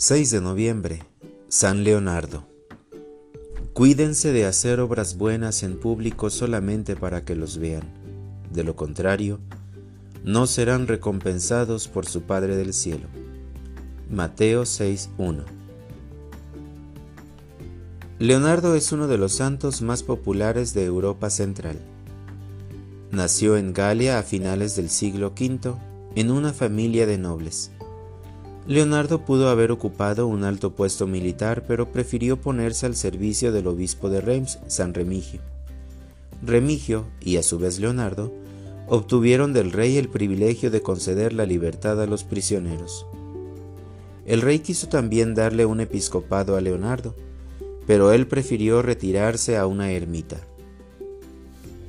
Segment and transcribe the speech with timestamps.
[0.00, 1.02] 6 de noviembre,
[1.48, 2.44] San Leonardo.
[3.72, 7.82] Cuídense de hacer obras buenas en público solamente para que los vean.
[8.52, 9.40] De lo contrario,
[10.22, 13.08] no serán recompensados por su Padre del Cielo.
[14.08, 15.42] Mateo 6.1
[18.20, 21.80] Leonardo es uno de los santos más populares de Europa Central.
[23.10, 25.74] Nació en Galia a finales del siglo V
[26.14, 27.72] en una familia de nobles.
[28.68, 34.10] Leonardo pudo haber ocupado un alto puesto militar, pero prefirió ponerse al servicio del obispo
[34.10, 35.40] de Reims, San Remigio.
[36.42, 38.30] Remigio, y a su vez Leonardo,
[38.86, 43.06] obtuvieron del rey el privilegio de conceder la libertad a los prisioneros.
[44.26, 47.14] El rey quiso también darle un episcopado a Leonardo,
[47.86, 50.40] pero él prefirió retirarse a una ermita.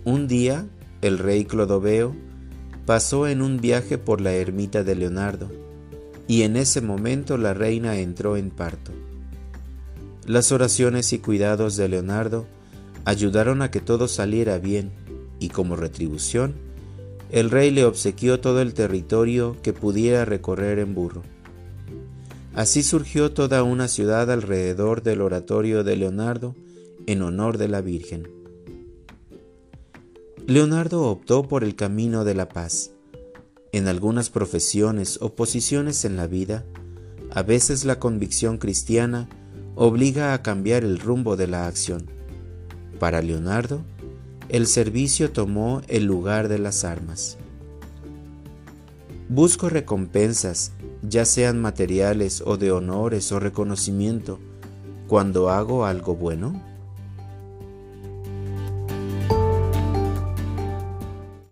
[0.05, 0.65] Un día,
[1.01, 2.15] el rey Clodoveo
[2.85, 5.51] pasó en un viaje por la ermita de Leonardo,
[6.29, 8.91] y en ese momento la reina entró en parto.
[10.27, 12.45] Las oraciones y cuidados de Leonardo
[13.03, 14.91] ayudaron a que todo saliera bien
[15.39, 16.53] y como retribución,
[17.31, 21.23] el rey le obsequió todo el territorio que pudiera recorrer en burro.
[22.53, 26.55] Así surgió toda una ciudad alrededor del oratorio de Leonardo
[27.07, 28.29] en honor de la Virgen.
[30.45, 32.91] Leonardo optó por el camino de la paz
[33.71, 36.65] en algunas profesiones o posiciones en la vida,
[37.31, 39.29] a veces la convicción cristiana
[39.75, 42.09] obliga a cambiar el rumbo de la acción.
[42.99, 43.81] Para Leonardo,
[44.49, 47.37] el servicio tomó el lugar de las armas.
[49.29, 50.71] Busco recompensas,
[51.03, 54.39] ya sean materiales o de honores o reconocimiento,
[55.07, 56.68] cuando hago algo bueno.